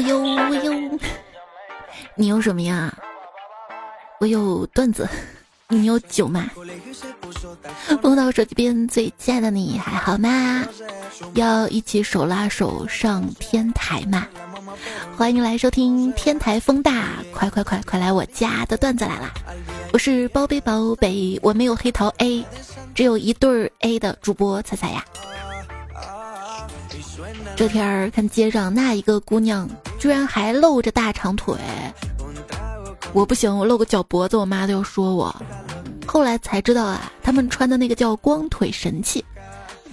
[0.00, 0.98] 我有我有，
[2.14, 2.90] 你有什么呀？
[4.18, 5.06] 我有段子，
[5.68, 6.48] 你有酒吗？
[8.00, 10.64] 梦到手机边最亲爱的你还好吗？
[11.34, 14.26] 要一起手拉手上天台吗？
[15.18, 19.30] 欢迎来收听天台风大，快快快快来我家的段子来啦！
[19.92, 22.42] 我是宝贝宝贝，我没有黑桃 A，
[22.94, 25.04] 只有一对儿 A 的主播彩彩呀。
[27.54, 29.68] 这天儿看街上那一个姑娘，
[30.00, 31.54] 居然还露着大长腿，
[33.12, 35.34] 我不行，我露个脚脖子，我妈都要说我。
[36.06, 39.22] 后来才知道啊，他们穿的那个叫光腿神器。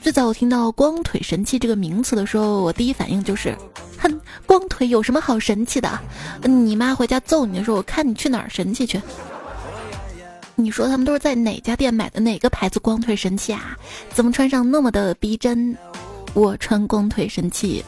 [0.02, 3.54] 最早我听到“光腿神器”这个名词的时候，我第一反应就是，
[3.98, 6.00] 哼，光腿有什么好神气的？
[6.44, 9.02] 你妈回家揍你的时候，我看你去哪儿神气去？
[10.56, 13.78] 你说他们都是在哪家店买的哪个牌子光腿神器啊？
[14.14, 15.76] 怎么穿上那么的逼真？
[16.34, 17.84] 我穿光腿神器，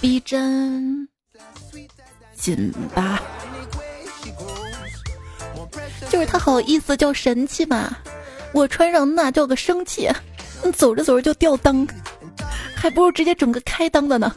[0.00, 1.06] 逼真
[2.42, 3.22] 紧吧？
[6.10, 7.96] 就是他好意思叫神器嘛？
[8.52, 10.10] 我穿上那叫个生气，
[10.74, 11.88] 走着走着就掉裆，
[12.74, 14.34] 还不如直接整个开裆的呢。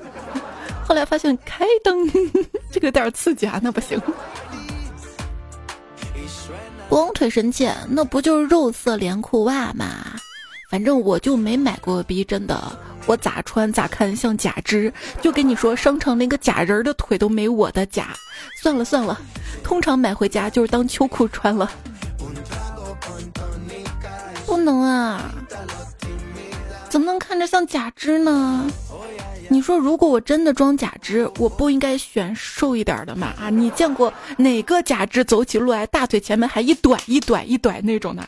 [0.87, 2.09] 后来发现开裆
[2.71, 3.99] 这个有点刺激啊，那不行。
[6.87, 9.87] 光腿神器那不就是肉色连裤袜吗？
[10.69, 12.71] 反正我就没买过逼真的。
[13.05, 18.09] 我咋穿咋看像假肢，就跟你说，商场那个假人的腿都没我的假。
[18.61, 19.19] 算了算了，
[19.63, 21.69] 通常买回家就是当秋裤穿了。
[24.45, 25.31] 不能啊，
[26.89, 28.69] 怎么能看着像假肢呢？
[29.47, 33.33] 你说如果我真的装假肢，我不应该选瘦一点的吗？
[33.39, 38.27] 啊，你见过哪个假肢走起路来大腿前面还一短一短一短那种的？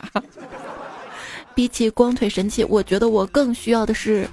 [1.55, 4.29] 比起光腿神器，我觉得我更需要的是。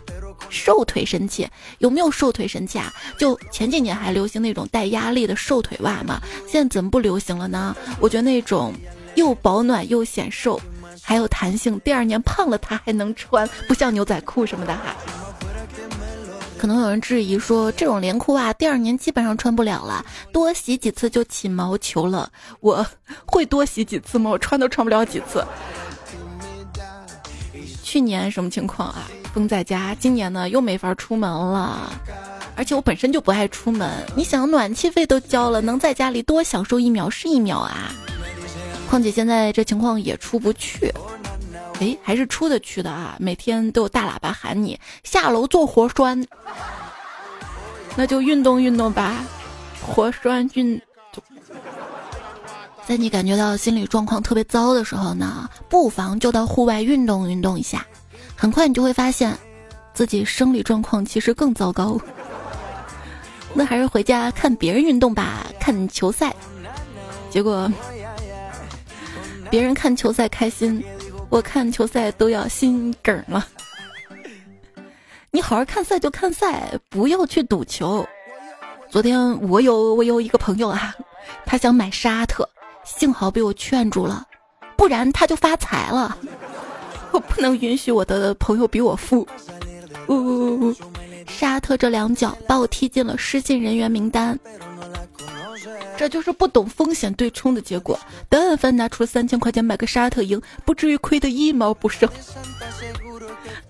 [0.51, 2.93] 瘦腿神器有没有瘦腿神器啊？
[3.19, 7.77] 就前几年还流行那种带压力的瘦腿袜嘛，现在怎么不流行了呢？
[8.01, 8.73] 我觉得那种
[9.15, 10.61] 又保暖又显瘦，
[11.03, 14.97] 还有弹性，第二年胖了它还能穿，不像牛仔裤什么的哈。
[16.57, 20.03] 可能有人质疑说，这种连裤袜第二年基本上穿不了了，
[20.33, 22.31] 多洗几次就起毛球了。
[22.61, 22.87] 我
[23.27, 24.31] 会多洗几次吗？
[24.31, 25.45] 我穿都穿不了几次。
[27.83, 29.09] 去年什么情况啊？
[29.33, 31.93] 封在家，今年呢又没法出门了，
[32.57, 33.91] 而且我本身就不爱出门。
[34.17, 37.93] 你想，暖气费都交了，能在家里多享受一秒是一秒啊！
[38.89, 40.93] 况且现在这情况也出不去，
[41.81, 43.17] 哎，还是出得去的啊！
[43.19, 46.25] 每天都有大喇叭喊你下楼做核酸，
[47.97, 49.25] 那就运动运动吧，
[49.81, 50.81] 活栓运。
[52.87, 57.85] 在你感觉到心理状况特别糟的时候呢，不妨就到户外运动运动一下。
[58.37, 59.37] 很快你就会发现，
[59.95, 61.99] 自己生理状况其实更糟糕。
[63.55, 66.35] 那还是回家看别人运动吧，看球赛。
[67.31, 67.71] 结果
[69.51, 70.85] 别人看球赛开心，
[71.31, 73.47] 我看球赛都要心梗了。
[75.31, 78.07] 你好好看赛就看赛，不要去赌球。
[78.91, 80.95] 昨天我有我有一个朋友啊，
[81.47, 82.49] 他想买沙特，
[82.85, 84.27] 幸好被我劝住了，
[84.77, 86.17] 不然他就发财了。
[87.11, 89.27] 我不能允许我的朋友比我富。
[90.09, 90.75] 呜呜呜，
[91.27, 94.39] 沙特这两脚把我踢进了失信人员名单，
[95.97, 97.99] 这就是不懂风险对冲的结果。
[98.29, 102.09] 但凡拿出了三千块钱买个沙特赢，不至于亏得一毛不剩。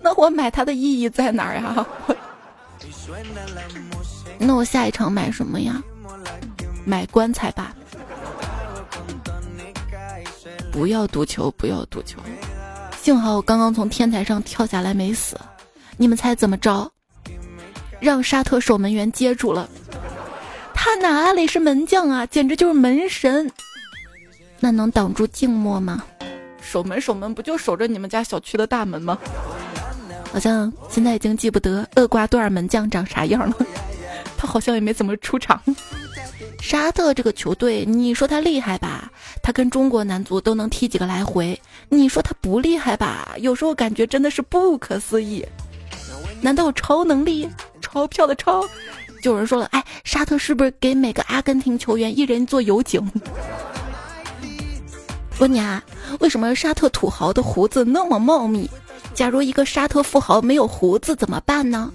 [0.01, 1.87] 那我买它的意义在哪儿呀？
[4.37, 5.81] 那我下一场买什么呀？
[6.83, 7.73] 买棺材吧。
[10.75, 12.19] 不要赌球，不要赌球。
[13.01, 15.39] 幸好我刚刚从天台上跳下来没死，
[15.95, 16.91] 你们猜怎么着？
[18.01, 19.69] 让沙特守门员接住了，
[20.73, 23.49] 他哪里是门将啊，简直就是门神！
[24.59, 26.03] 那能挡住静默吗？
[26.61, 29.17] 守门守门不就守着你们家小区的大门吗？
[30.33, 33.55] 好像现在已经记不得厄瓜多尔门将长啥样了，
[34.37, 35.61] 他好像也没怎么出场。
[36.61, 39.11] 沙特这个球队，你说他厉害吧？
[39.43, 41.59] 他跟中国男足都能踢几个来回。
[41.89, 43.35] 你说他不厉害吧？
[43.37, 45.45] 有时候感觉真的是不可思议。
[46.41, 47.47] 难道有超能力？
[47.81, 48.63] 钞票的钞？
[49.21, 53.01] 就有人说了，哎，沙特是不是给每个阿根廷球员一人做油井？
[55.39, 55.83] 问你啊，
[56.19, 58.69] 为什么沙特土豪的胡子那么茂密？
[59.13, 61.91] 假如一个沙特富豪没有胡子怎么办呢？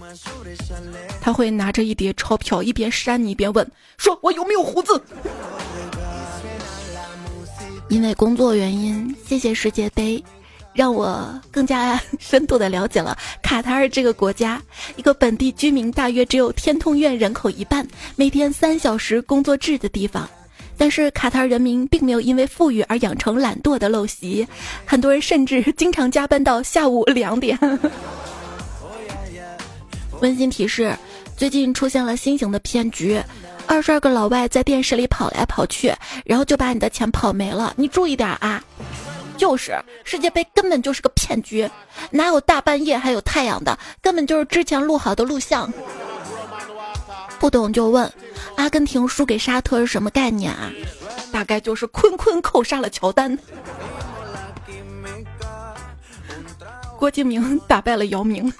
[1.20, 3.68] 他会拿着一叠钞票，一边扇你一边问
[3.98, 5.00] ：“说我有没有胡子？”
[7.88, 10.22] 因为工作原因，谢谢世界杯，
[10.72, 14.62] 让我更加深度的了解了卡塔尔这个国家。
[14.96, 17.86] 一个本地居民大约只有天通苑人口一半，
[18.16, 20.28] 每天三小时工作制的地方。
[20.80, 24.48] 但是卡塔尔人民并没有因为富裕而养成懒惰的陋习，
[24.86, 27.58] 很多人甚至经常加班到下午两点。
[30.22, 30.96] 温馨提示：
[31.36, 33.22] 最近出现了新型的骗局，
[33.66, 35.92] 二十二个老外在电视里跑来跑去，
[36.24, 37.74] 然后就把你的钱跑没了。
[37.76, 38.64] 你注意点啊！
[39.36, 41.68] 就是世界杯根本就是个骗局，
[42.10, 43.78] 哪有大半夜还有太阳的？
[44.00, 45.70] 根本就是之前录好的录像。
[47.40, 48.12] 不懂就问，
[48.56, 50.70] 阿根廷输给沙特是什么概念啊？
[51.32, 53.36] 大概就是坤坤扣杀了乔丹，
[56.98, 58.52] 郭敬明打败了姚明。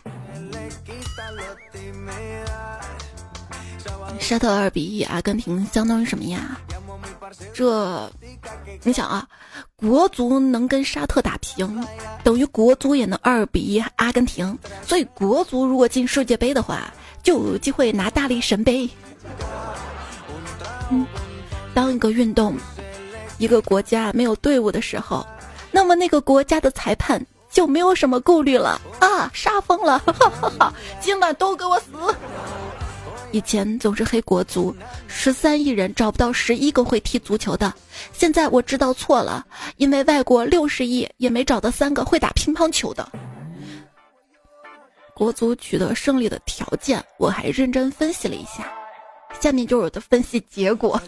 [4.19, 6.59] 沙特二比一，阿根廷相当于什么呀？
[7.53, 8.11] 这，
[8.83, 9.29] 你想啊，
[9.77, 11.85] 国足能跟沙特打平，
[12.25, 16.91] 等于国足也能二比一阿根廷，所以国足如果进世界杯的话。
[17.23, 18.89] 就有机会拿大力神杯。
[21.73, 22.57] 当一个运动、
[23.39, 25.27] 一个国家没有队伍的时候，
[25.71, 29.31] 那么那个国家的裁判就没有什么顾虑了啊！
[29.33, 30.75] 杀疯了，哈哈哈！
[31.01, 31.87] 今晚都给我死！
[33.33, 34.75] 以前总是黑国足，
[35.07, 37.73] 十三亿人找不到十一个会踢足球的。
[38.13, 39.47] 现在我知道错了，
[39.77, 43.09] 因为外国六十亿也没找到三个会打乒乓球的。
[45.21, 48.73] 国足取得胜利的条件，我还认真分析了一下。
[49.39, 50.99] 下面就是我的分析结果：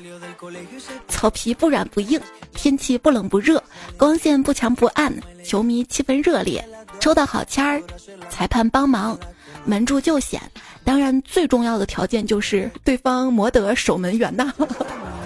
[1.08, 2.20] 草皮不软不硬，
[2.52, 3.62] 天气不冷不热，
[3.96, 5.10] 光线不强不暗，
[5.42, 6.62] 球迷气氛热烈，
[7.00, 7.82] 抽到好签儿，
[8.28, 9.18] 裁判帮忙，
[9.64, 10.42] 门柱救险。
[10.84, 14.52] 当然，最重要的条件就是对方摩德守门员呐。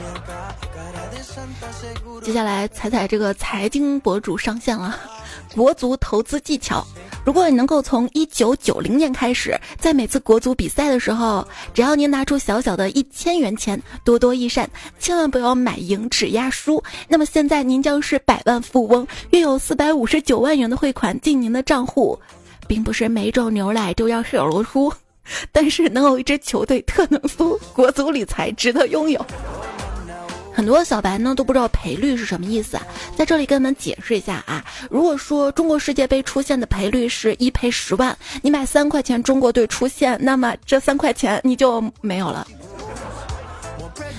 [2.22, 4.98] 接下来踩踩这个财经博主上线了，
[5.54, 6.84] 国足投资技巧。
[7.24, 14.68] 如果你能够从一九九零年开始，在每次国足比赛的时候，只要您拿出小小的一千元钱，多多益善，
[14.98, 22.18] 千万不要买赢只压输，那么现在您将是百万富翁，约有四百五十九万元的汇款进您的账户，
[22.68, 24.92] 并不是每种牛奶都要小罗输，
[25.50, 29.24] 但是能有一支球队特能输，国足理财值得拥有。
[30.56, 32.82] 很多小白呢都不知道赔率是什么意思啊，
[33.14, 34.64] 在这里跟你们解释一下啊。
[34.88, 42.46] 如果说中国世界杯出现的赔率是一赔十万，你买三块钱中国队出现，那么这三块钱你就没有了。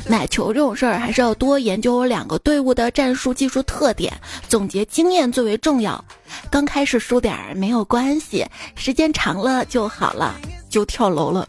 [0.08, 4.14] 买球这种事儿还是要多研究两个队伍的战术技术特点，
[4.48, 6.06] 总结经验最为重要。
[6.52, 8.46] 刚开始输点儿没有关系，
[8.76, 10.36] 时间长了就好了，
[10.70, 11.48] 就跳楼了。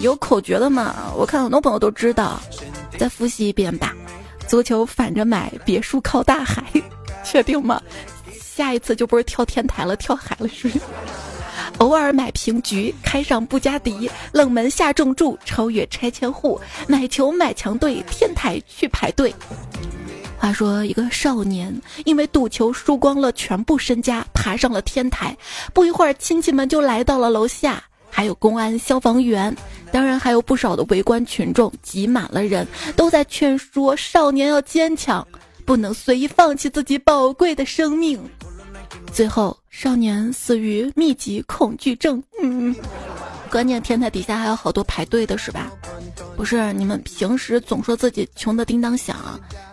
[0.00, 1.12] 有口诀的嘛？
[1.16, 2.40] 我看很多朋友都知道，
[2.98, 3.94] 再复习一遍吧。
[4.46, 6.64] 足球反着买，别墅靠大海，
[7.24, 7.82] 确定吗？
[8.40, 10.70] 下一次就不是跳天台了，跳海了是？
[11.78, 19.34] 偶尔买平局，开上布加迪，冷门下重注，超越拆迁户，买球买强队，天台去排队。
[20.38, 25.36] 话说，一个少年因为赌球输光了全部身家，爬上了天台，
[25.74, 27.82] 不一会儿，亲戚们就来到了楼下。
[28.10, 29.54] 还有公安、消防员，
[29.92, 35.26] 当然还有不少的围观群众，挤满了人，都在劝说少年要坚强，
[35.64, 38.20] 不能随意放弃自己宝贵的生命。
[39.12, 42.22] 最后，少年死于密集恐惧症。
[42.42, 42.74] 嗯，
[43.50, 45.70] 关键天台底下还有好多排队的，是吧？
[46.36, 49.16] 不是，你们平时总说自己穷的叮当响，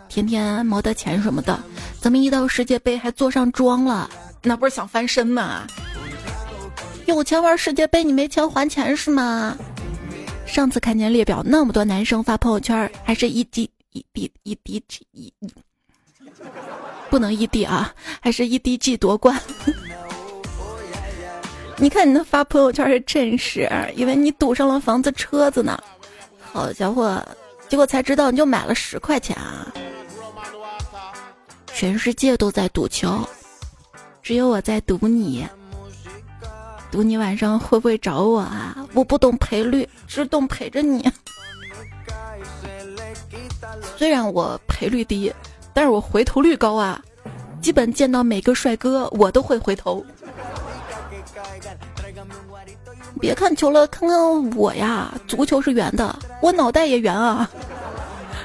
[0.08, 1.60] 天天没得钱什么的，
[2.00, 4.10] 怎么一到世界杯还坐上妆了？
[4.42, 5.68] 那不是想翻身吗？
[7.06, 9.56] 有钱玩世界杯，你没钱还钱是吗？
[10.56, 14.82] 上次看见列表那么多男生发朋友圈，还是一滴一滴一滴
[15.12, 15.34] 一，
[17.10, 19.38] 不能一滴啊，还是一滴 G 夺冠。
[21.76, 25.78] 你看你那发朋友圈是阵势，以为你赌上了房子车子呢。
[26.40, 27.22] 好家伙，
[27.68, 29.68] 结果才知道你就买了十块钱啊！
[31.74, 33.28] 全世界都在赌球，
[34.24, 35.46] 只有我在赌你。
[37.04, 38.76] 你晚上会不会找我啊？
[38.94, 41.10] 我不懂赔率，只懂陪着你。
[43.98, 45.34] 虽然我赔率低，
[45.74, 47.02] 但是我回头率高啊！
[47.62, 50.06] 基本见到每个帅哥，我都会回头。
[53.20, 55.14] 别看球了，看看我呀！
[55.28, 57.50] 足球是圆的，我脑袋也圆啊。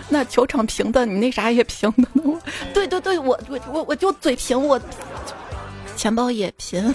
[0.09, 2.09] 那球场平的，你那啥也平的。
[2.73, 4.81] 对对对，我我我我就嘴平，我
[5.97, 6.95] 钱包也平。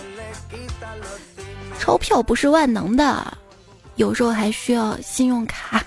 [1.79, 3.37] 钞票不是万能的，
[3.95, 5.83] 有时候还需要信用卡。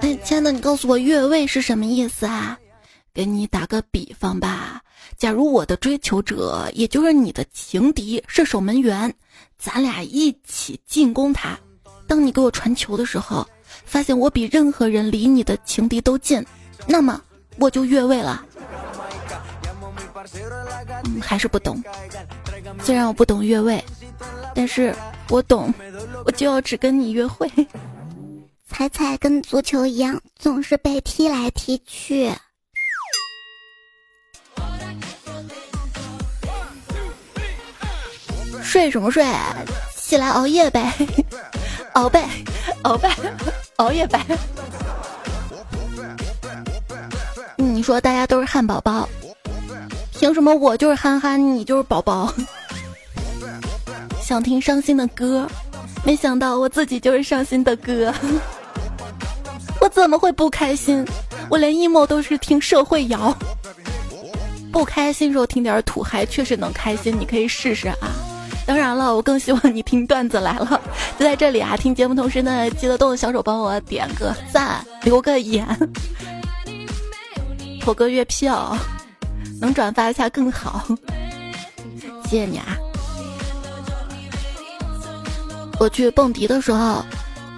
[0.00, 2.58] 哎，亲爱的，你告诉我越位是什么意思啊？
[3.14, 4.80] 给你打个比方吧，
[5.16, 9.12] 假如我的追求者，也就是你的情敌是守门员，
[9.58, 11.58] 咱俩一起进攻他。
[12.06, 13.46] 当你给我传球的时候，
[13.84, 16.44] 发现我比任何人离你的情敌都近，
[16.86, 17.20] 那么
[17.58, 18.44] 我就越位了。
[21.04, 21.82] 嗯，还是不懂。
[22.82, 23.82] 虽然我不懂越位，
[24.54, 24.94] 但是
[25.28, 25.72] 我懂，
[26.24, 27.50] 我就要只跟你约会。
[28.68, 32.32] 彩彩跟足球一样，总是被踢来踢去。
[38.62, 39.24] 睡什么睡？
[39.96, 40.92] 起来熬夜呗，
[41.94, 42.28] 熬呗，
[42.82, 43.10] 熬呗，
[43.76, 44.20] 熬夜呗。
[47.56, 49.08] 你说大家都是汉堡包，
[50.22, 52.32] 凭什么我就是憨憨，你就是宝宝？
[54.22, 55.48] 想听伤心的歌，
[56.04, 58.14] 没想到我自己就是伤心的歌。
[59.82, 61.04] 我怎么会不开心？
[61.50, 63.36] 我连 emo 都是听社会摇。
[64.70, 67.12] 不开心时候听点土嗨，确实能开心。
[67.18, 67.96] 你可以试试啊。
[68.64, 70.80] 当然了，我更希望你听段子来了。
[71.18, 75.66] 就在这里啊，听节目同时呢，记得动动小手帮我点个赞，留个言，
[77.80, 78.78] 投个月票，
[79.62, 80.84] 能转发一下更好。
[82.28, 82.76] 谢谢你啊！
[85.78, 87.04] 我去蹦迪的时候，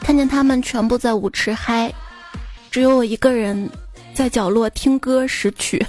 [0.02, 1.90] 看见他们全部在舞池嗨。
[2.70, 3.70] 只有我一个人
[4.12, 5.84] 在角落听歌识曲。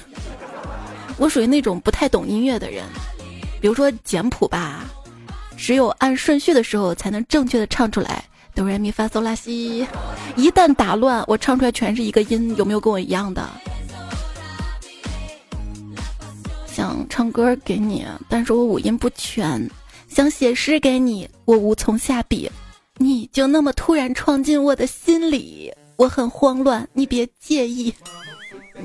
[1.20, 2.86] 我属于那种不太懂音乐的人，
[3.60, 4.86] 比如说简谱吧，
[5.58, 8.24] 只有按顺序的时候才能正确的唱出来。
[8.54, 9.86] 哆来咪发嗦拉西，
[10.38, 12.56] 一旦打乱，我唱出来全是一个音。
[12.56, 13.46] 有没有跟我一样的？
[16.76, 19.66] 想唱歌给你，但是我五音不全。
[20.10, 22.52] 想写诗给你，我无从下笔。
[22.98, 25.72] 你就那么突然闯进我的心里。
[25.96, 27.94] 我很慌乱，你别介意。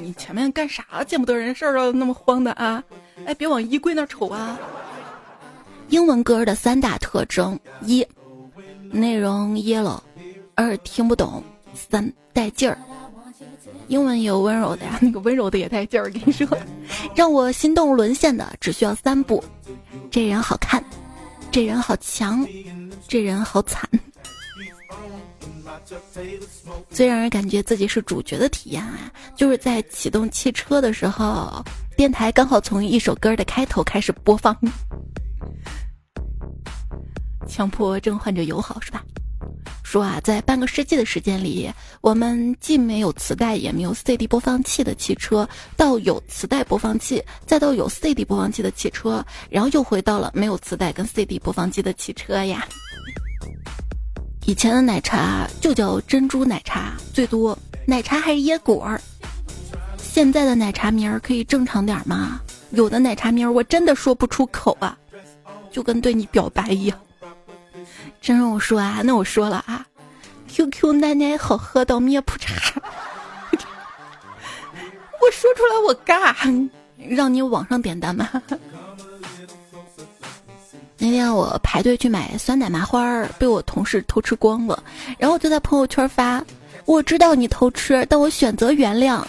[0.01, 1.03] 你前面干啥？
[1.03, 2.81] 见不得人事儿啊，那么慌的啊！
[3.27, 4.57] 哎，别往衣柜那瞅啊。
[5.89, 8.07] 英文歌的三大特征：一、
[8.93, 10.01] 内容 yellow；
[10.55, 11.43] 二、听不懂；
[11.75, 12.79] 三、带劲儿。
[13.91, 16.09] 英文有温柔的呀， 那个温柔的也带劲儿。
[16.11, 16.47] 跟你说，
[17.15, 19.43] 让我心动沦陷的只需要三步：
[20.11, 20.83] 这人好看，
[21.51, 22.47] 这人好强，
[23.09, 23.89] 这人好惨。
[26.89, 31.65] 最让人感觉自己是主角的体验啊，就是在启动汽车的时候，
[31.97, 34.57] 电台刚好从一首歌的开头开始播放。
[37.49, 39.03] 强迫症患者友好是吧？
[39.91, 41.69] 说啊，在半个世纪的时间里，
[42.01, 52.65] 我们既没有磁带，也没有 CD 播放器的汽车，到有磁带播放器，再到有 CD 播放器的汽车，然后又回到了没有磁带跟 CD 播放机的汽车呀。
[54.47, 59.03] 以前的奶茶就叫珍珠奶茶，最多奶茶还是椰果儿。
[59.99, 62.41] 现在的奶茶名儿可以正常点吗？
[62.71, 64.97] 有的奶茶名儿我真的说不出口啊，
[65.73, 66.97] 就跟对你表白一样。
[68.21, 69.87] 真让我说啊，那我说了啊
[70.49, 72.81] ，QQ 奶奶好喝到咩噗茶，
[75.21, 78.29] 我说出来我尬，让你网上点单吗？
[80.99, 84.83] 那天我排队去买酸奶麻花，被我同事偷吃光了，
[85.19, 86.45] 然后就在朋友圈发
[86.85, 89.25] ：“我知道你偷吃，但我选择原谅。”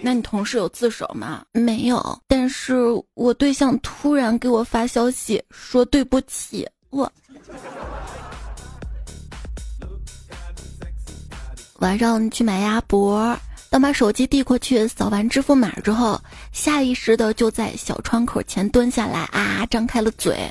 [0.00, 1.42] 那你同事有自首吗？
[1.50, 2.76] 没有，但是
[3.14, 7.10] 我对象突然给我发消息说对不起我。
[11.80, 13.36] 晚上去买鸭脖。
[13.68, 16.20] 当把手机递过去，扫完支付码之后，
[16.52, 20.48] 下意识的就在小窗口前蹲下来，啊，张开了嘴，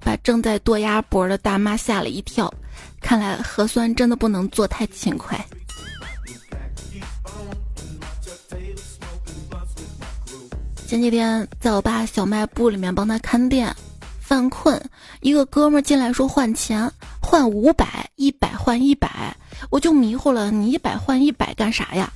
[0.00, 2.52] 把正在剁鸭脖的大妈吓了一跳。
[3.00, 5.42] 看来核酸真的不能做太勤快。
[10.86, 13.74] 前几天在我爸小卖部里面帮他看店，
[14.34, 14.82] 犯困，
[15.20, 16.90] 一个哥们进来说换钱，
[17.22, 19.32] 换五百，一百换一百，
[19.70, 22.12] 我就迷糊了，你一百换一百干啥呀？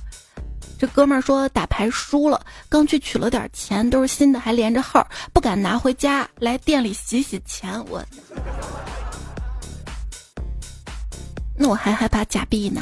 [0.77, 7.81] 这哥们儿说打牌输了，刚去取了点钱，都是新的，还连着号，不敢拿回家，来店里洗洗钱。
[7.87, 8.03] 我，
[11.55, 12.81] 那我还害怕假币呢，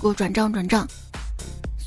[0.00, 0.86] 给我转账转账。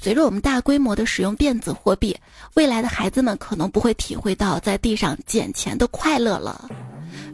[0.02, 2.18] 随着我们大规模的使用电子货币，
[2.54, 6.70] 未来的孩子们可能不会体会到在地上捡钱的快乐了。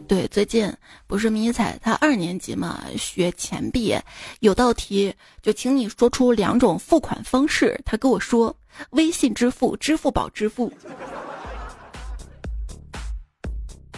[0.08, 0.72] 对，最近
[1.06, 3.96] 不是迷彩他二年级嘛，学钱币，
[4.40, 7.80] 有道题就请你说出两种付款方式。
[7.84, 8.54] 他跟我说，
[8.90, 10.72] 微信支付、支付宝支付。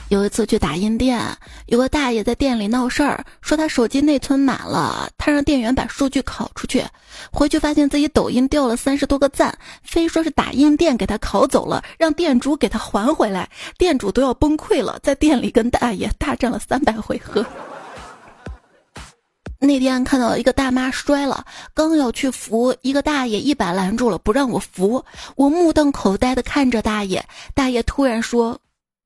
[0.08, 1.20] 有一次去打印店，
[1.66, 6.82] 有个大爷在店里闹事儿，说他手机内存满了，他让店员把数据拷出去，
[7.30, 17.44] 回去发现自己抖音掉了三十多个赞，非说是打印店给他拷走了，让店主给他还回来，店主都要崩溃了，在店里跟大爷大战了三百回合。
[19.60, 25.04] 那天看到一个大妈摔了，刚要去扶，一个大爷一把拦住了，不让我扶，
[25.36, 27.22] 我目瞪口呆的看着大爷，
[27.54, 28.58] 大爷突然说：“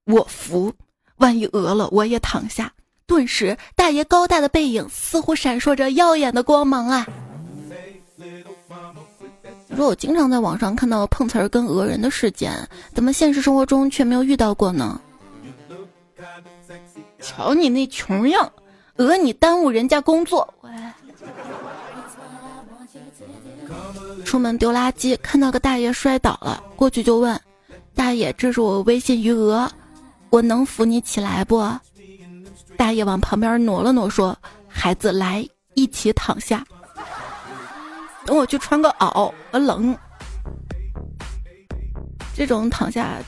[0.06, 0.72] 我扶。”
[1.22, 2.72] 万一讹了，我也躺下。
[3.06, 7.06] 顿时，大爷高大的背影似乎闪烁着耀眼的光芒啊！
[9.68, 12.52] 你说我经常在网上看到碰瓷儿跟讹人的事件，
[12.92, 15.00] 怎么现实生活中却没有遇到过呢？
[17.20, 18.52] 瞧你那穷样，
[18.96, 20.52] 讹你耽误人家工作。
[24.24, 27.40] 出门丢垃圾，看到个大爷摔倒了，过去就问
[27.94, 29.70] 大爷：“这是我微信余额。”
[30.32, 31.62] 我能扶你起来不？
[32.78, 34.34] 大爷往旁边挪了挪，说
[34.66, 36.64] ：“孩子，来，一起躺下。
[38.24, 39.94] 等我去穿个袄，我冷。
[42.34, 43.18] 这种躺下，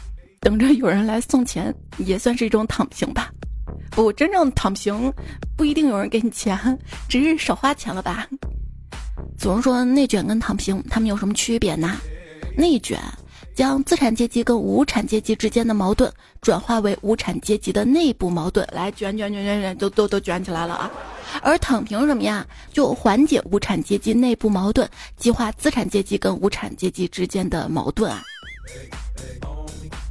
[0.41, 3.31] 等着有人来送钱，也算是一种躺平吧。
[3.91, 5.13] 不，真正躺平
[5.59, 6.57] 不一定有人给你钱，
[7.07, 8.27] 只是少花钱了吧。
[9.37, 11.99] 总是说内卷跟躺平，他们有什么区别呢？
[12.57, 12.99] 内卷。”
[13.55, 20.91] 将资产阶级跟无产阶级之间的矛盾转化为无产阶级的内部矛盾，来卷卷卷卷卷，都都都卷起来了啊！
[21.41, 22.45] 而躺平什么呀？
[22.73, 28.23] 就缓解无产阶级内部矛盾，激化资产阶级跟无产阶级之间的矛盾啊！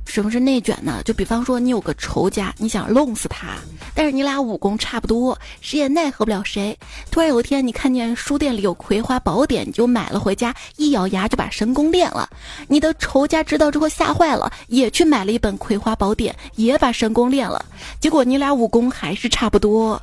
[0.05, 1.01] 什么是内卷呢？
[1.03, 3.57] 就比方说，你有个仇家，你想弄死他，
[3.95, 6.77] 但是你俩武功差不多，谁也奈何不了谁。
[7.11, 12.29] 突然有一天，你看见书店里有《葵花宝典》，你就买了回家，一咬牙就把神功练了。
[12.67, 17.63] 你的仇家知道之后吓坏了，也去买了一本《葵花宝典》，也把神功练了。
[17.99, 20.01] 结果你俩武功还是差不多，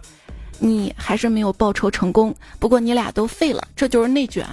[0.58, 2.34] 你还是没有报仇成功。
[2.58, 4.46] 不过你俩都废了，这就是内卷。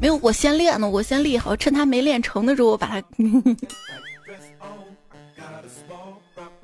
[0.00, 3.02] 没有，我先练呢，我先练好，趁他没练成的时候，我把他。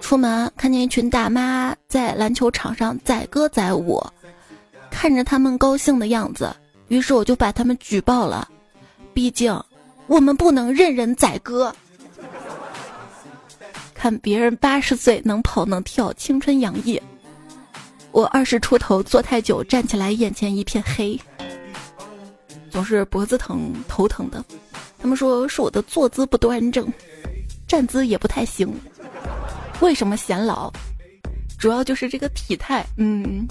[0.06, 4.00] 出门看见一群大妈在篮球场上载歌载舞，
[4.88, 6.54] 看着他们高兴的样子，
[6.86, 8.48] 于是我就把他们举报了。
[9.12, 9.60] 毕竟，
[10.06, 11.74] 我们不能任人宰割。
[13.94, 17.02] 看别人八十岁能跑能跳，青春洋溢，
[18.12, 21.20] 我二十出头坐太久，站起来眼前一片黑。
[22.70, 24.44] 总是脖子疼、头疼的，
[25.00, 26.86] 他们说是我的坐姿不端正，
[27.66, 28.72] 站姿也不太行。
[29.80, 30.72] 为什么显老？
[31.58, 32.84] 主要就是这个体态。
[32.96, 33.46] 嗯，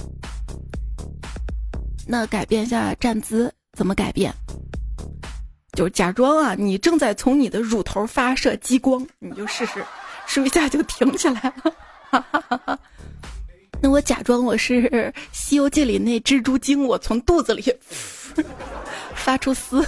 [2.08, 4.34] 那改变一下站姿怎么改变？
[5.74, 9.84] 就假装啊，你正在从你的乳头发射激光，你就试试，
[10.26, 12.80] 试一下就挺起来了。
[13.82, 14.84] 那我假装我是
[15.34, 17.64] 《西游记》里那蜘蛛精，我从肚子里。
[19.14, 19.86] 发出丝。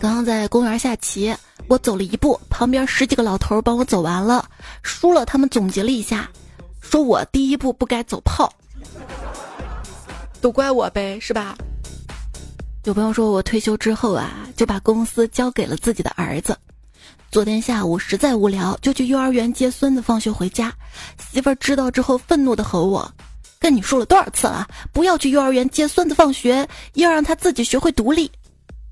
[0.00, 1.34] 刚刚在公园下棋，
[1.68, 4.48] 我走了一步，旁边十几个老头帮我走完了，
[4.82, 5.24] 输了。
[5.24, 6.28] 他们总结了一下，
[6.80, 8.52] 说我第一步不该走炮，
[10.40, 11.56] 都怪我呗，是吧？
[12.84, 16.56] 有朋友说我退休之后啊，就把公司交给了自己的儿子。
[17.30, 20.72] 昨天下午实在无聊，就去幼儿园接孙子放学回家，
[21.32, 23.10] 媳妇儿知道之后愤怒的吼我。
[23.58, 28.30] 跟你说了多少次了，不要去幼儿园接孙子放学，要让他自己学会独立。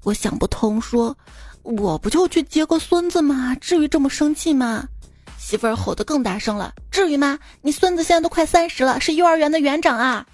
[0.05, 1.15] 我想不通，说
[1.63, 3.55] 我不就去接个孙子吗？
[3.61, 4.89] 至于这么生气吗？
[5.39, 7.39] 媳妇儿吼得更大声了，至于吗？
[7.61, 10.25] 你孙子现在都快三十了，是幼儿园的园长啊！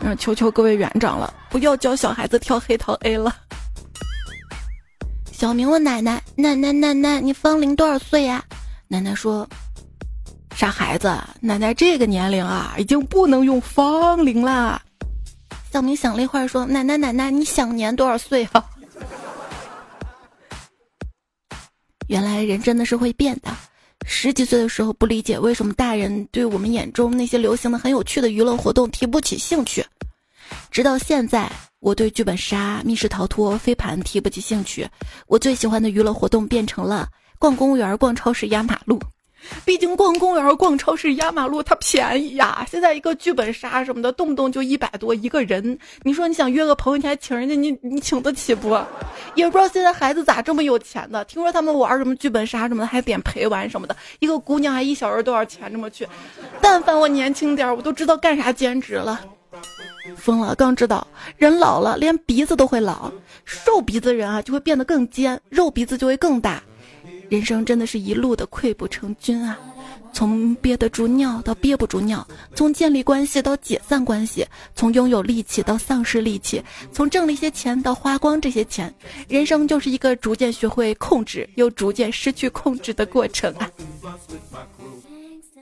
[0.00, 3.34] 嗯，求求各位园长了，不要教小孩子跳黑桃 A 了。
[5.32, 8.44] 小明问奶奶：“奶奶，奶奶，你芳龄多少岁呀？”
[8.88, 9.48] 奶奶说。
[10.54, 14.80] 傻孩子，奶奶这个年龄啊，已经不能用芳龄了。
[15.70, 18.64] 小明想了一会儿，说：“奶奶，奶奶，你想年多少岁啊？”
[22.08, 23.54] 原来人真的是会变的。
[24.06, 29.84] 十几岁的时候不理解为什么大人对我们眼中那些流行的很有趣的娱乐活动提不起兴趣，
[30.70, 34.86] 直到现在，我对剧本杀、密室逃脱、飞盘提不起兴趣。
[35.26, 39.00] 我最喜欢的娱乐活动变成了逛公园、逛超市、压马路。
[39.64, 42.66] 毕竟逛公园、逛超市、压马路，它便宜呀。
[42.70, 45.78] 现在一个剧本杀什么的，动不动就一百多一个人。
[46.02, 48.78] 你说你想约个朋友，你还请人家，你你请得起不？
[49.34, 51.24] 也不知道现在孩子咋这么有钱的。
[51.26, 53.96] 听说他们玩什么剧本杀什么的，还点陪玩什么的。
[54.18, 56.06] 一个姑娘还一小时多少钱这么去？
[56.60, 59.20] 但凡我年轻点，我都知道干啥兼职了。
[60.16, 60.54] 疯了！
[60.54, 61.06] 刚知道
[61.36, 63.10] 人老了连鼻子都会老，
[63.44, 66.62] 瘦鼻子人啊就会变得更尖，肉鼻子就会更大。
[67.28, 69.58] 人生真的是一路的溃不成军啊！
[70.12, 78.92] 从憋得住尿到憋不住尿，从建立关系到解散关系，从拥有力气到丧失力气，从挣了一些钱到花光这些钱，
[79.28, 83.70] 人生就是一个逐渐学会控制又逐渐失去控制的过程啊！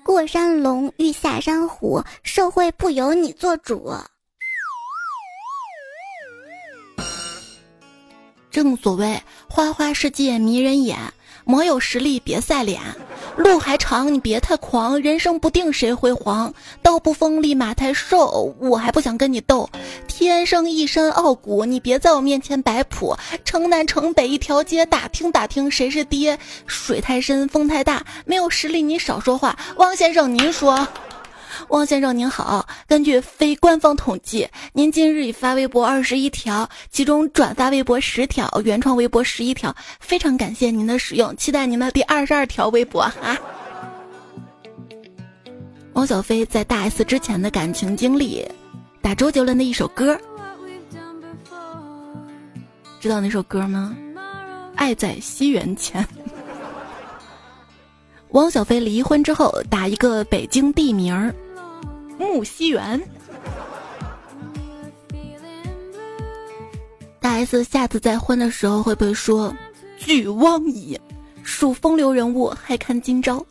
[0.05, 3.93] 过山龙遇下山虎，社会不由你做主。
[8.51, 10.97] 正所谓花花世界迷人眼。
[11.45, 12.81] 没有实力别晒脸，
[13.37, 16.53] 路还长你别太狂，人生不定谁辉煌，
[16.83, 19.69] 刀不锋利马太瘦，我还不想跟你斗。
[20.09, 23.15] 天生一身傲骨，你别在我面前摆谱。
[23.45, 26.39] 城南城北一条街，打听打听谁是爹。
[26.67, 29.59] 水太深风太大，没有实力你少说话。
[29.77, 30.87] 汪先生您说。
[31.69, 43.37] 汪先生您好，根据非官方统计，您今日已发微博二十一条，其中转发微博十条，原创微博十一条，非常感谢您的使用，期待您的第二十二条微博哈。
[45.95, 48.45] 汪小菲在大 S 之前的感情经历，
[49.01, 50.19] 打周杰伦的一首歌，
[53.01, 53.97] 知道那首歌吗？
[54.75, 56.07] 爱在西元前。
[58.31, 61.33] 汪小菲离婚之后，打一个北京地名儿。
[62.19, 63.01] 木樨园，
[67.21, 69.55] 大 S 下次再婚的时候会不会说
[69.99, 70.99] “俱汪矣”？
[71.43, 73.45] 属风流人物还看今朝。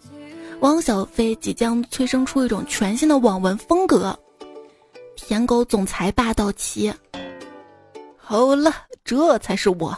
[0.62, 4.18] 汪小菲即将催生出一种全新的网文风格，
[5.16, 6.94] 舔狗总裁霸道期。
[8.16, 8.74] 好了，
[9.04, 9.98] 这才是我，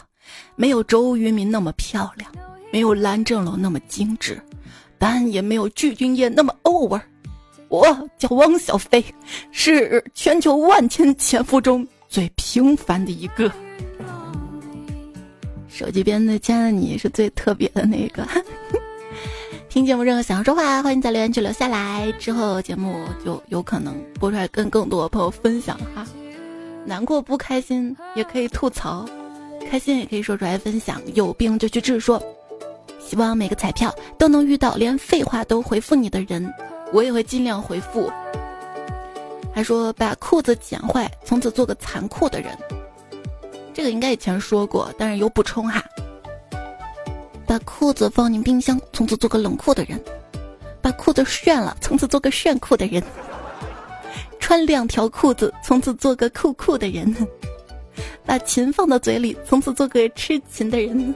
[0.56, 2.30] 没有周渝民那么漂亮，
[2.72, 4.42] 没有蓝正龙那么精致，
[4.98, 7.00] 但也没有具俊晔那么 over。
[7.68, 9.04] 我叫汪小菲，
[9.50, 13.50] 是全球万千前夫中最平凡的一个。
[15.68, 18.26] 手机边的亲爱的你是最特别的那个。
[19.68, 26.06] 听节目任何想要说话，欢迎在留言区留下来，之后节目就有可能播出来跟更多朋友分享哈。
[26.86, 29.04] 难过不开心也可以吐槽，
[29.68, 31.02] 开心也可以说出来分享。
[31.14, 32.22] 有病就去治，说
[32.98, 36.50] 希望每个彩票都能遇到连废话都回复你的人。
[36.92, 38.10] 我也会尽量回复。
[39.54, 42.56] 还说把裤子剪坏，从此做个残酷的人。
[43.72, 45.82] 这个应该以前说过，但是有补充哈。
[47.46, 50.02] 把裤子放进冰箱，从此做个冷酷的人。
[50.82, 53.02] 把裤子炫了，从此做个炫酷的人。
[54.38, 57.14] 穿两条裤子，从此做个酷酷的人。
[58.24, 61.14] 把琴放到嘴里，从此做个痴琴的人。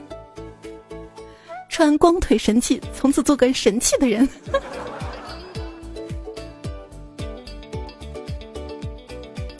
[1.69, 4.27] 穿光腿神器，从此做个神气的人。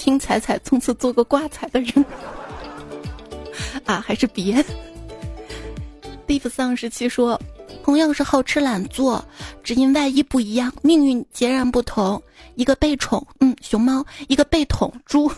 [0.01, 2.03] 听彩彩，从此做个挂彩的人
[3.85, 4.65] 啊，还是别。
[6.25, 7.39] 蒂夫丧时期说，
[7.83, 9.23] 同样是好吃懒做，
[9.63, 12.19] 只因外衣不一样，命运截然不同。
[12.55, 15.31] 一个被宠，嗯，熊猫；一个被捅，猪。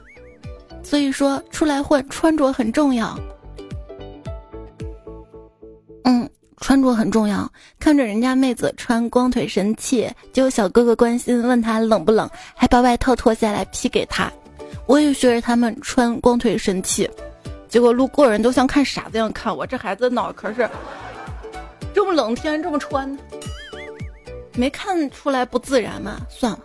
[0.84, 3.18] 所以说，出来混，穿着很重要。
[6.04, 6.28] 嗯。
[6.58, 14.32] 穿着很重要，看着人家妹子穿光腿神器，就有小哥哥关心问他冷不冷，还把外套脱下来披给他。
[14.86, 17.08] 我也学着他们穿光腿神器，
[17.68, 19.66] 结果路过人都像看傻子一样看我。
[19.66, 20.68] 这孩子脑壳是
[21.94, 23.16] 这么冷天这么穿，
[24.54, 26.20] 没看出来不自然吗？
[26.28, 26.60] 算了，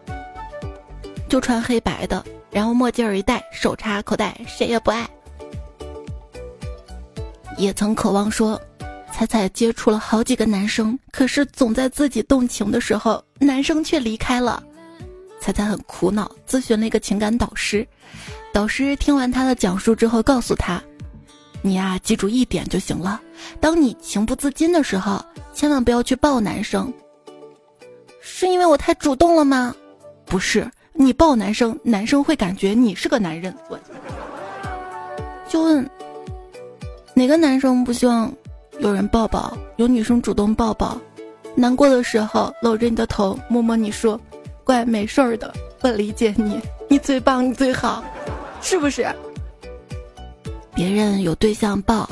[1.27, 5.05] 就穿黑白的，然后墨镜一戴，手插口袋，谁也不爱。
[7.57, 8.59] 也曾渴望说。
[9.13, 14.63] 彩彩接触了好几个男生，可是总在自己动情的时候，男生却离开了。
[15.39, 17.87] 彩彩很苦恼，咨询了一个情感导师。
[18.51, 20.81] 导师听完他的讲述之后，告诉他
[21.61, 23.21] ：“你呀，记住一点就行了。
[23.59, 26.91] 当你情不自禁的时候，千万不要去抱男生。
[28.21, 29.75] 是因为我太主动了吗？
[30.25, 33.55] 不是，你抱男生，男生会感觉你是个男人。
[35.47, 35.87] 就问
[37.13, 38.31] 哪个男生不希望？”
[38.81, 40.99] 有人抱抱，有女生主动抱抱，
[41.53, 44.19] 难过的时候搂着你的头，摸摸你说
[44.65, 48.03] ：“乖，没事儿的，我理解你，你最棒，你最好，
[48.59, 49.07] 是不是？”
[50.73, 52.09] 别人有对象抱，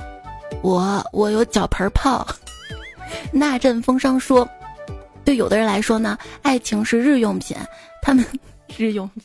[0.61, 2.25] 我我有脚盆泡。
[3.33, 4.47] 那阵风霜说
[5.25, 7.57] ：“对有的人来说呢，爱情是日用品，
[7.99, 8.23] 他们
[8.77, 9.23] 日用品。”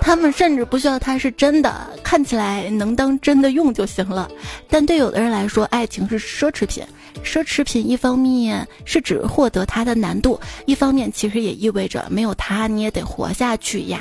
[0.00, 4.28] 他们甚至不需要它是真的，看起来能当真的用就行了。
[4.68, 6.84] 但对有的人来说，爱情是奢侈品。
[7.22, 14.00] 奢侈品一方面是指获得它的难度，一方面其实也意味着没有它你也得活下去呀。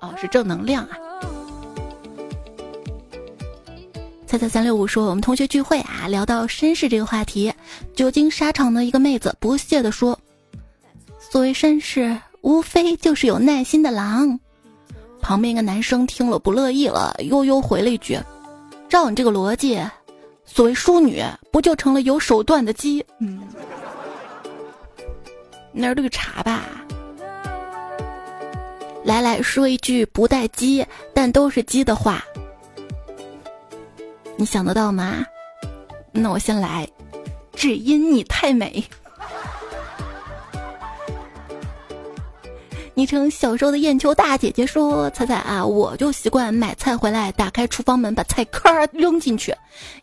[0.00, 0.96] 哦，是正能量啊。
[4.26, 7.52] 猜猜三六五说，我们同学聚会啊，聊到绅士这个话题，
[7.94, 10.18] 久经沙场的一个妹子不屑地说
[11.30, 14.40] ：“所谓绅士，无非就是有耐心的狼。”
[15.26, 18.16] 旁边一个男生听了不乐意了，悠悠回了一句
[18.88, 19.76] ：“照你这个逻辑，
[20.44, 23.40] 所谓淑女，不就成了有手段的鸡？”嗯，
[25.72, 26.62] 那是绿茶吧？
[29.02, 32.24] 来来说一句不带鸡，但都是鸡的话。
[34.36, 35.26] 你想得到吗？
[36.12, 36.88] 那我先来，
[37.52, 38.84] 只因你太美。
[42.96, 49.54] 昵称小时候的艳秋大姐姐说：“彩彩啊，我就习惯买菜回来，打开厨房门，把菜咔扔进去。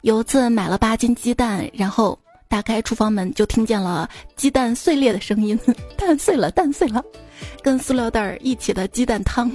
[0.02, 5.60] 有一次买了八斤鸡蛋，然后打开厨房门，就听见了鸡蛋碎裂的声音，
[5.98, 7.04] 蛋碎了，蛋碎了，
[7.64, 9.52] 跟塑料袋一起的鸡蛋汤。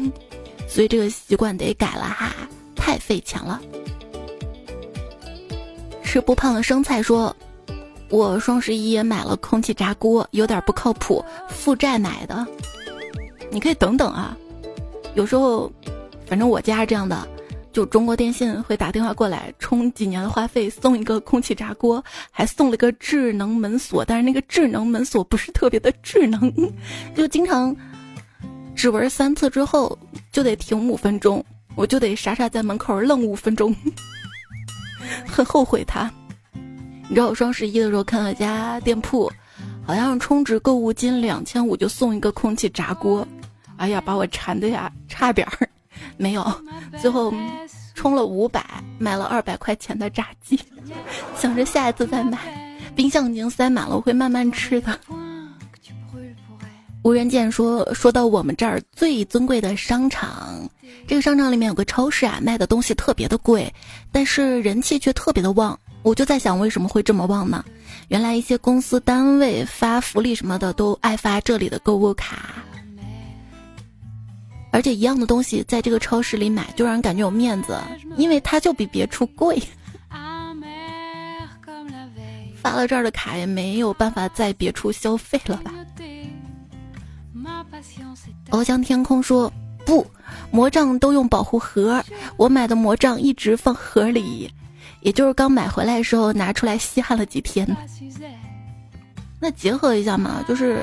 [0.67, 2.33] 所以这个习惯得改了哈，
[2.75, 3.63] 太费钱了。”
[6.03, 7.37] 吃不胖的生菜说
[8.11, 12.45] ：“我双十一也买了空气炸锅，有点不靠谱，负债买的。
[13.59, 14.37] 你可以等等啊，
[15.17, 15.69] 有时候，
[16.27, 17.27] 反正我家是这样的，
[17.73, 26.55] 就中国电信会打电话过来，充几年的话费送一个空气炸锅，还送了个智能门锁，但是那个智能门锁不是特别的智能，
[27.17, 27.75] 就经常
[28.77, 29.99] 指纹三次之后
[30.31, 31.45] 就得停五分钟，
[31.75, 33.75] 我就得傻傻在门口愣五分钟。
[35.27, 36.09] ”很后悔他，
[37.09, 39.29] 你知道我双十一的时候看了家店铺，
[39.85, 43.27] 好像充值购物金两千五就送一个空气炸锅，
[43.79, 45.69] 哎呀，把我馋的呀，差点儿
[46.19, 46.45] 没有，
[47.01, 47.33] 最后
[47.95, 48.65] 充了五百，
[48.99, 50.59] 买了二百块钱的炸鸡，
[51.37, 52.39] 想着下一次再买，
[52.95, 54.99] 冰箱已经塞满了，我会慢慢吃的。
[57.03, 60.69] 无人见说说到我们这儿最尊贵的商场。
[61.07, 63.73] 这个商场里面有个超市啊，卖的东西特别的贵，
[64.13, 65.79] 但是人气却特别的旺。
[66.03, 67.65] 我就在想，为什么会这么旺呢？
[68.09, 72.57] 原来一些公司单位发福利什么的都爱发这里的购物卡，
[74.71, 77.79] 而且一样的东西在这个超市里买就让人感觉有面子，
[78.17, 79.61] 因为它就比别处贵。
[82.57, 85.73] 发了这儿的卡也没有办法在别处消费了吧？
[88.51, 89.53] 翱翔天空说。
[89.87, 90.07] 不，
[90.51, 92.05] 魔杖都用保护盒。
[92.37, 94.53] 我买的魔杖一直放盒里，
[95.01, 97.67] 也就是刚买回来的时候拿出来稀罕了几天。
[99.41, 100.83] 那结合一下嘛，就是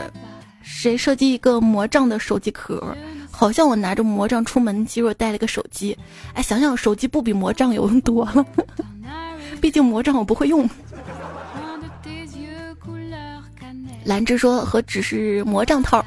[0.64, 2.98] 谁设计一个魔杖的手机壳？
[3.36, 5.98] 好像我拿着魔杖出门，其实我带了个手机。
[6.34, 8.46] 哎，想想手机不比魔杖有用多了，
[9.60, 10.68] 毕竟魔杖我不会用。
[14.06, 16.04] 兰芝说何止是魔杖套，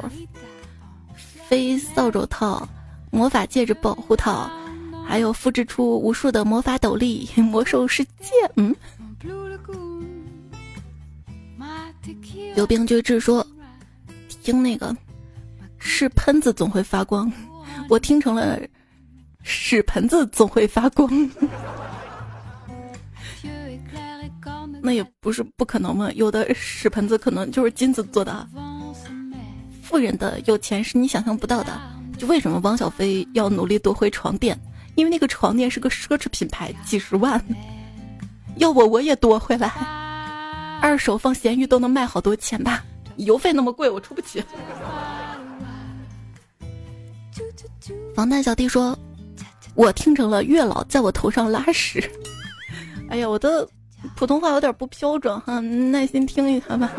[1.48, 2.66] 非扫帚套。
[3.10, 4.50] 魔法戒指保护套，
[5.06, 8.30] 还有复制出无数的魔法斗笠， 魔兽世界。
[8.56, 8.74] 嗯，
[12.54, 13.44] 有病就治说，
[14.42, 14.94] 听那个
[15.88, 17.32] 是喷子总会发光，
[17.88, 18.60] 我听成了
[19.42, 21.10] 屎盆子总会发光。
[24.82, 28.46] 那也不是不可能嘛，有的屎盆子可能就是金子做的。
[29.82, 31.80] 富人的有钱是你想象不到的。
[32.18, 34.58] 就为什么汪小菲要努力夺回床垫？
[34.94, 37.42] 因为那个床垫是个奢侈品牌，几十万。
[38.56, 39.68] 要我我也夺回来，
[40.82, 42.84] 二手放闲鱼都能卖好多钱吧？
[43.16, 44.42] 邮费那么贵，我出不起。
[48.18, 48.98] 防弹小弟说
[49.76, 52.02] ：“我听成了月老在我头上拉屎。”
[53.08, 53.68] 哎呀，我的
[54.16, 56.90] 普通话有点不标准哈，耐心听一下吧。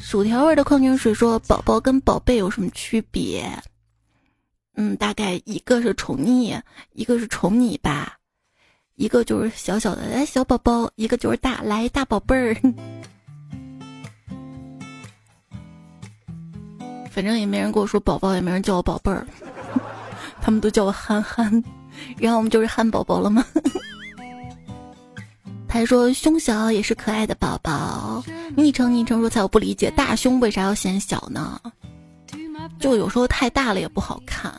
[0.00, 3.44] 薯条味的矿泉水说：“宝宝跟宝贝有什么区别？
[4.76, 6.60] 嗯，大概一个是宠溺，
[6.92, 8.18] 一个是宠你吧。
[8.94, 12.56] 一个就是小小的哎小宝宝，一个就是大来大宝贝儿。
[17.18, 19.26] 反正也没人跟我说宝宝，也没人叫我宝贝儿，
[20.40, 21.64] 他们都叫我憨憨，
[22.16, 23.44] 然后我们就是憨宝宝了吗？”
[25.66, 28.22] 他还说胸小也是可爱的宝宝。
[28.56, 31.60] 昵称昵称说才我不理解大胸为啥要显小呢？
[32.78, 34.54] 就有时候太大了也不好看，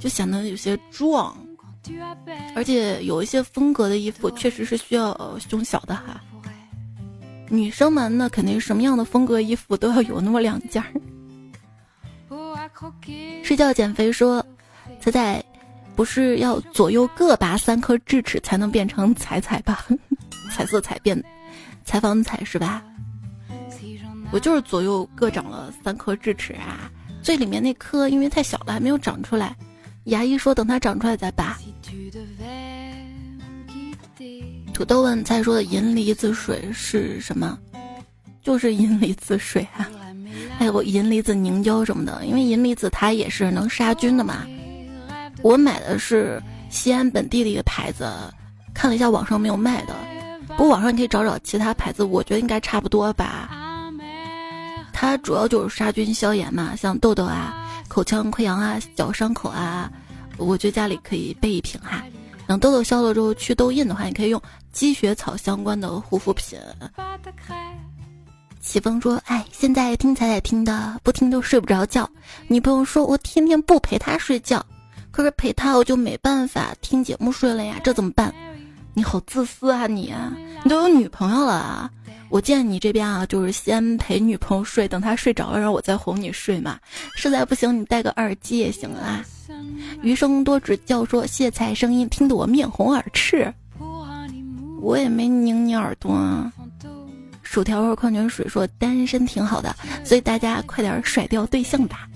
[0.00, 1.32] 就显得有些壮。
[2.56, 6.20] 而且有一些风格的衣服确实是需要胸小的哈。
[7.48, 10.82] 女生们那肯定什么样的风格衣服都要有那么两件。
[13.42, 14.44] 睡觉减肥说，
[15.00, 15.44] 彩彩。
[15.96, 19.86] 不是要左右各拔三颗智齿才能变成彩彩吧？
[20.50, 21.22] 彩色彩变，
[21.84, 22.82] 采访彩是吧？
[24.32, 26.90] 我就是左右各长了三颗智齿啊，
[27.22, 29.54] 最里面那颗因为太小了还没有长出来，
[30.06, 31.56] 牙医说等它长出来再拔。
[34.74, 37.56] 土豆问菜说的银离子水是什么？
[38.42, 39.88] 就是银离子水啊，
[40.58, 44.44] 还有银离子凝胶什么的，因为银离子它也是能杀菌的嘛。
[45.42, 48.12] 我买的是西安本地的一个牌子，
[48.74, 49.94] 看了一下网上没有卖的，
[50.48, 53.48] 不过网上你可以找找其他牌子，我觉得应该差不多吧。
[54.92, 57.54] 它主要就是杀菌消炎嘛，像痘痘啊、
[57.86, 59.88] 口腔溃疡啊、小伤口啊，
[60.36, 62.02] 我觉得家里可以备一瓶哈。
[62.46, 64.42] 等痘痘消了之后去痘印的话，你可以用
[64.74, 66.58] 积雪草相关的护肤品。
[68.60, 72.10] 起风说：“哎，现在听彩彩听的，不听都睡不着觉。
[72.48, 74.64] 女朋友说我天天不陪她睡觉。”
[75.12, 78.34] 可是陪她我就没办法听节目睡了呀，这怎么办？
[78.94, 80.12] 你好自私啊你！
[80.64, 81.90] 你都有女朋友了啊！
[82.30, 86.80] 我见你这边啊，就是先陪女朋友睡，等她睡着了，然后我再哄你睡嘛。
[87.14, 89.24] 实在不行，你戴个耳机也行啊。
[90.02, 93.52] 余生多指教说谢菜声音听得我面红耳赤，
[94.84, 96.52] 我也没拧你耳朵啊。
[97.42, 102.06] 薯条味矿泉水说单身挺好的，所以大家快点甩掉对象吧。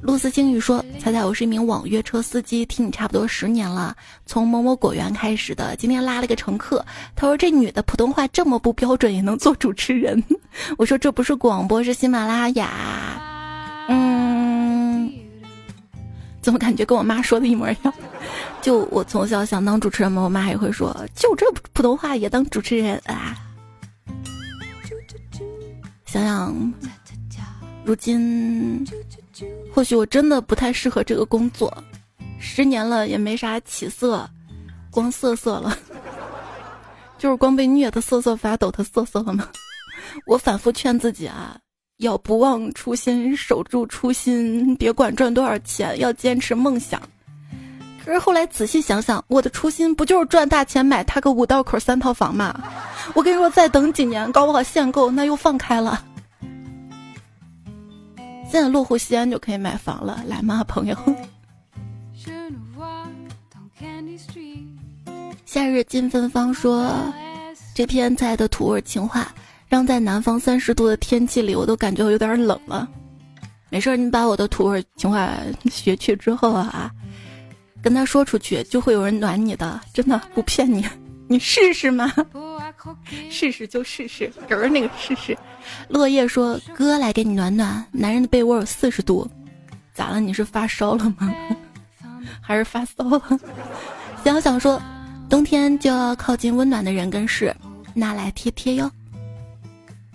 [0.00, 5.74] 露丝星宇说：“猜猜我是一名网约车司机，听你差不多十年了，从某某果园开始的。
[5.76, 6.84] 今天拉了个乘客，
[7.16, 10.22] 他说这女的普通话这么不标准也能做主持人。
[10.76, 12.70] 我说这不是广播，是喜马拉雅。
[13.88, 15.10] 嗯，
[16.42, 17.94] 怎么感觉跟我妈说的一模一样？
[18.64, 23.36] 就我从小想当主持人嘛，我妈也会说，就这普通话也当主持人啊。
[26.06, 26.56] 想想，
[27.84, 28.82] 如今。”
[29.70, 31.76] 或许我真的不太适合这个工作，
[32.40, 34.26] 十年了也没啥起色，
[34.90, 35.76] 光瑟瑟了，
[37.18, 39.46] 就是光被虐的瑟瑟发抖的瑟瑟了吗？
[40.24, 41.58] 我反复劝自己啊，
[41.98, 46.98] 要不忘初心，守住初心，别管赚多少钱，要坚持梦想。
[48.04, 52.54] 可是后来仔细想想，我的初心不就是赚大钱买他个五道口三套房吗？
[53.14, 56.04] 我跟你说，再等几年，搞不好限购，那又放开了。
[58.50, 60.96] 现在落户西安就可以买房了，来吗，朋友？
[65.46, 66.92] 夏日金芬芳说
[67.74, 69.32] ：“这篇菜的土味情话，
[69.66, 72.86] 让在南方三十度的天气里，我都感觉我有点冷了。”
[73.70, 75.30] 没事，你把我的土味情话
[75.70, 76.90] 学去之后啊，
[77.84, 80.82] 跟他说出去，就会有人暖你的，真的不骗你，
[81.28, 82.10] 你试试嘛？
[83.30, 85.36] 试试就试试，人儿那个试试。
[85.88, 89.30] 落叶说：“哥来给你暖暖，男人的被窝有四十度，
[89.92, 90.18] 咋了？
[90.18, 91.30] 你是发烧了吗？
[92.40, 93.40] 还是发骚了？”
[94.24, 94.80] 想想说
[95.28, 97.54] ：“冬天就要靠近温暖的人跟事，
[97.92, 98.90] 拿来贴贴哟。”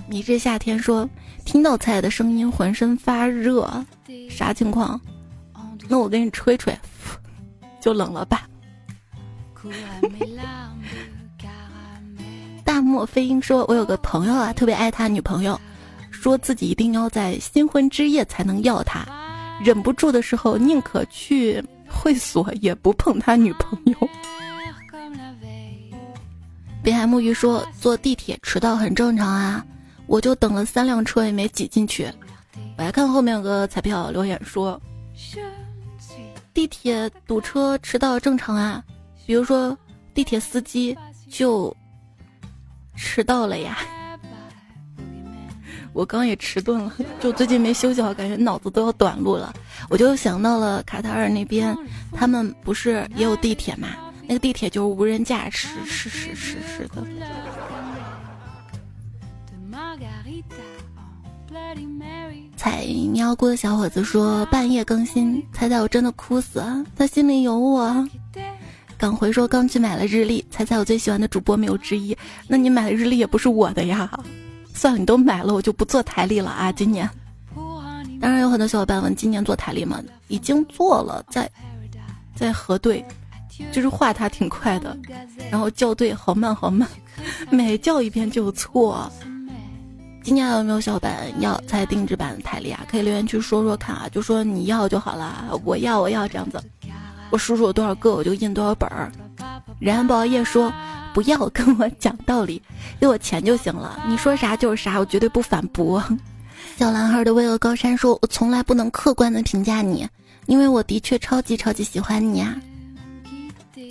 [0.10, 1.08] 你这夏天说
[1.45, 3.86] 听到菜的声音浑身发热，
[4.27, 4.99] 啥情况？
[5.88, 6.75] 那我给你吹吹，
[7.79, 8.47] 就冷了吧。
[12.63, 15.59] 大漠飞鹰说：“我有个朋友啊，特别爱他女朋友，
[16.11, 19.05] 说自己一定要在新婚之夜才能要她，
[19.61, 23.95] 忍不住的时候宁可去会所也不碰他女朋友。”
[26.81, 29.65] 北海木鱼说：“坐地铁迟到很正常啊，
[30.07, 32.07] 我就等了三辆车也没挤进去。”
[32.77, 34.81] 我还看后面有个彩票留言说
[36.60, 38.84] ：“地铁堵车迟到正常啊，
[39.26, 39.78] 比如说
[40.13, 40.93] 地铁司机
[41.30, 41.74] 就。”
[42.98, 43.78] 迟到了呀！
[45.93, 46.91] 我刚也迟钝了，
[47.22, 49.54] 就最近没休息好，感觉脑子都要短路了。
[49.89, 51.74] 我就想到了卡塔尔那边，
[52.12, 53.88] 他们不是也有地铁嘛？
[54.28, 57.08] 那个地铁就是无人驾驶，是是是是的。
[62.55, 68.08] 采喵菇的小伙子说半夜更新，猜猜我真的哭死啊，他心里有我。
[68.97, 72.15] 港回说刚去买了日历，猜猜我最喜欢的主播没有之一。
[72.47, 74.10] 那你买的日历也不是我的呀。
[74.73, 76.69] 算了，你都买了，我就不做台历了啊。
[76.71, 77.10] 今年，
[78.19, 80.01] 当然有很多小伙伴问今年做台历吗？
[80.27, 81.49] 已经做了，在
[82.36, 83.03] 在核对，
[83.71, 84.97] 就是画它挺快的，
[85.49, 86.88] 然后校对好慢好慢，
[87.49, 89.10] 每校一遍就错。
[90.29, 92.86] 今年有没有小伙伴要猜定制版的台历啊？
[92.88, 96.61] 可以留言区说说看啊，就说你要就好了，我要我要这样子。
[97.32, 99.11] 我数数有多少个，我就印多少本儿。
[99.80, 100.71] 然不熬夜说
[101.15, 102.61] 不要跟我讲道理，
[102.99, 103.99] 给我钱就行了。
[104.07, 105.99] 你说啥就是啥，我绝对不反驳。
[106.77, 110.07] 小男孩的巍峨高山说：“我从来不能客观的评价你，
[110.45, 112.55] 因为我的确超级超级喜欢你啊。”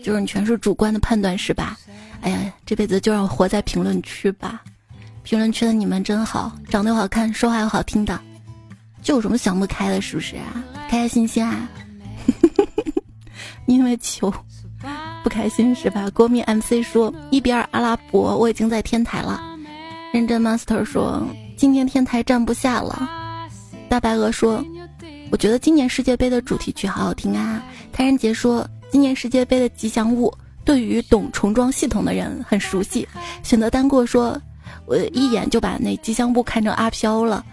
[0.04, 1.76] 就是你全是主观的判断是吧？
[2.20, 4.62] 哎呀，这辈子就让我活在评论区吧。
[5.28, 8.18] 评论区的你们真好，长得又好看，说话又好听的，
[9.02, 10.64] 就有什么想不开的，是不是啊？
[10.88, 11.68] 开开心心啊！
[13.68, 14.32] 因为球
[15.22, 16.08] 不开心是吧？
[16.14, 19.38] 国民 MC 说一比二阿拉伯，我已经在天台了。
[20.14, 21.22] 认真 Master 说
[21.58, 23.06] 今天天台站不下了。
[23.86, 24.64] 大白鹅说，
[25.30, 27.62] 我觉得今年世界杯的主题曲好好听啊。
[27.92, 30.32] 泰然杰说，今年世界杯的吉祥物
[30.64, 33.06] 对于懂重装系统的人很熟悉。
[33.42, 34.40] 选择单过说，
[34.88, 37.44] 我一眼就把那吉祥物看成阿飘了。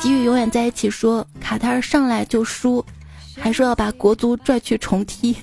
[0.00, 2.84] 给予永远在一起说，卡塔尔上来就输。
[3.40, 5.36] 还说要把国足拽去重踢，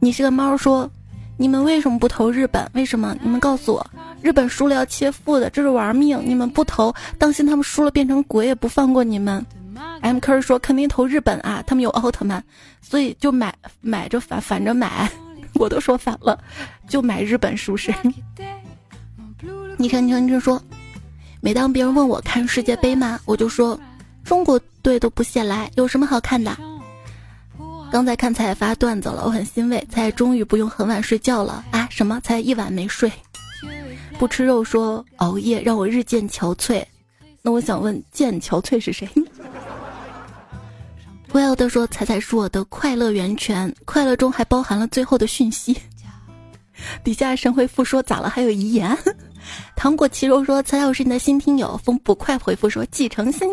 [0.00, 0.90] 你是个猫说，
[1.36, 2.66] 你们为什么不投日本？
[2.72, 3.14] 为什么？
[3.20, 3.86] 你们告诉我，
[4.22, 6.18] 日本输了要切腹的，这是玩命。
[6.24, 9.44] 你们不投，当心他们输了变成鬼也不放过你们。
[10.00, 12.42] M 科说肯定投日本啊，他们有奥特曼，
[12.80, 15.10] 所以就买买着反反着买，
[15.56, 16.38] 我都说反了，
[16.88, 17.92] 就买日本是不是？
[19.76, 20.62] 昵称昵称昵称说，
[21.40, 23.78] 每当别人问我看世界杯吗，我就说
[24.24, 26.56] 中国队都不屑来，有什么好看的？
[27.92, 31.86] 刚才看彩发段子了，我很欣慰，才终于不用很晚睡觉了啊！
[31.90, 33.10] 什么才一晚没睡？
[34.18, 36.84] 不吃肉说熬夜让我日渐憔悴，
[37.42, 39.08] 那我想问渐憔悴是谁？
[41.32, 45.76] Wild 说彩彩是我的快乐源泉，快乐中还包含了最后的讯息。
[47.04, 48.28] 底下神回复说咋了？
[48.28, 48.96] 还有遗言？
[49.76, 53.48] 糖果奇柔说彩彩我是你的新听友，风不快回复说继承信。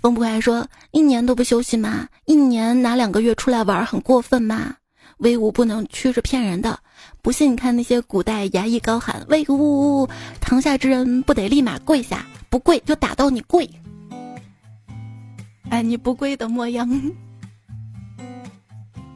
[0.00, 2.06] 风不快说：“一年都不休息吗？
[2.24, 4.76] 一年拿两个月出来玩，很过分吗？
[5.18, 6.78] 威武不能屈着骗人的。
[7.20, 10.08] 不信你看那些古代衙役高喊威武，
[10.40, 13.68] 堂下之人不得立马跪下，不跪就打到你跪。
[15.70, 16.88] 哎，你不跪的模样。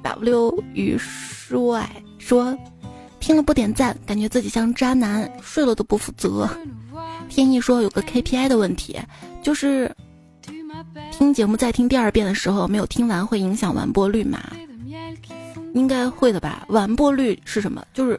[0.03, 1.89] ”W 与帅
[2.19, 2.59] 说
[3.23, 6.47] ：“听了不点赞，感觉自己像渣男，睡了都不负责。”
[7.31, 8.99] 天意说：“有个 KPI 的问题，
[9.43, 9.91] 就是。”
[11.13, 14.43] 听节目再听第二遍的时候，没有听完会影响完播率吗？
[15.75, 16.67] 应该会的吧。
[16.69, 17.85] 完播率是什么？
[17.95, 18.19] 就是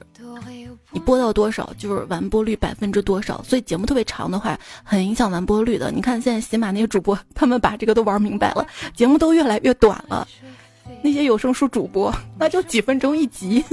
[0.91, 3.43] 你播到多少，就是完播率百分之多少。
[3.43, 5.91] 所以节目特别长的话，很影响完播率的。
[5.91, 10.25] 你看现在喜马那些主播，他们把这个都玩明白了，节目都越来越短了。
[11.01, 13.63] 那些有声书主播，那就几分钟一集，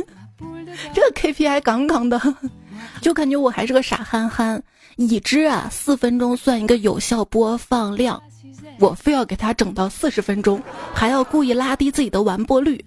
[0.94, 2.20] 这个 KPI 杠杠的，
[3.00, 4.62] 就感觉我还是个傻憨憨。
[4.96, 8.22] 已知啊，四分钟算一个有效播放量。
[8.78, 10.62] 我非要给他整到四十分钟，
[10.94, 12.82] 还要故意拉低自己的完播率。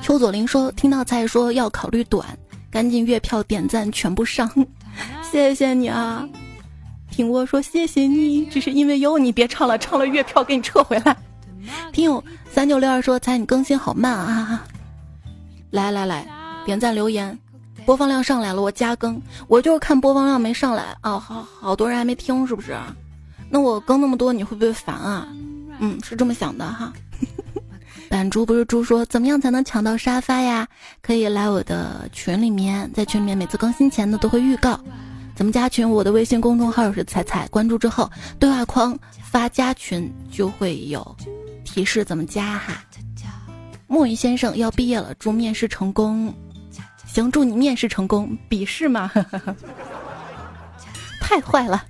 [0.00, 2.24] 邱左林说：“听到才说要考虑短，
[2.70, 4.50] 赶紧月票点赞全部上，
[5.28, 6.28] 谢谢你啊！”
[7.10, 11.16] 听我说谢谢你，只是因为有你，别唱了，唱了月票给你撤回来。
[11.92, 14.64] 听友三九六二说：“才你更新好慢啊！”
[15.70, 16.26] 来来来，
[16.64, 17.38] 点赞留言，
[17.84, 19.20] 播放量上来了，我加更。
[19.46, 22.76] 我就是看播放量没上来啊，好好多人还没听，是不是？
[23.50, 25.28] 那我更那么多，你会不会烦啊？
[25.78, 26.92] 嗯，是这么想的哈。
[28.08, 30.66] 板猪不是猪说，怎么样才能抢到沙发呀？
[31.02, 34.80] 可以来我的群里面，在群里面每次更新前呢都会预告。
[35.34, 35.88] 怎么加群？
[35.88, 41.16] 我的微信公众号是彩彩，关注之后对话框发加群就会有
[41.64, 42.82] 提示怎么加哈。
[43.88, 46.32] 墨鱼先生要毕业了，祝面试成功。
[47.06, 48.36] 行，祝你面试成功。
[48.48, 49.10] 笔试吗？
[51.20, 51.84] 太坏了。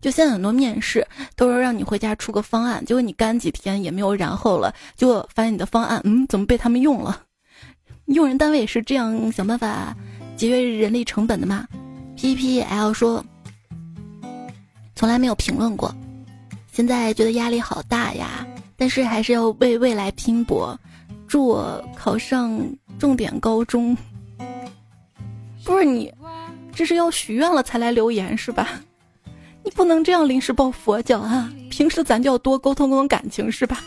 [0.00, 7.22] 就现在很多面试都是让你回家出个方案，结果你干几天也没有然后了，结果发现你的方案，嗯，怎么被他们用了？
[8.06, 9.96] 用人单位也是这样想办法
[10.36, 11.66] 节约人力成本的吗
[12.16, 13.24] ？P P L 说，
[14.94, 15.94] 从来没有评论过，
[16.70, 20.78] 现在觉得压力好大呀，但是还是要为未来拼搏，
[21.34, 22.64] 祝我考上
[22.96, 23.96] 重点高中。
[25.64, 26.14] 不是你，
[26.72, 28.80] 这是要许愿了才来留言是吧？
[29.64, 31.52] 你不能这样临时抱佛脚啊！
[31.68, 33.82] 平时咱就要多沟通沟通感情，是吧？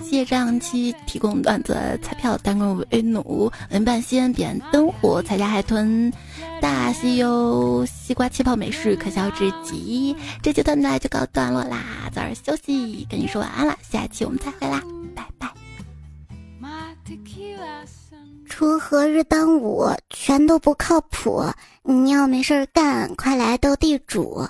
[0.00, 6.12] 谢谢张期提供段子彩票，单棍为奴，文半仙点灯火，彩家海豚，
[6.60, 10.16] 大西游，西瓜气泡美式可笑至极。
[10.42, 14.82] 这期段子就告段落啦，早点休息，跟你说晚安了，下期我们再会啦，
[15.14, 15.48] 拜拜。
[18.48, 21.42] 锄禾日当午，全都不靠谱。
[21.82, 24.46] 你要没事干，快来斗地主。